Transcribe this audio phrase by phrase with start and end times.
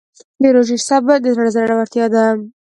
[0.41, 2.25] د روژې صبر د زړه زړورتیا ده.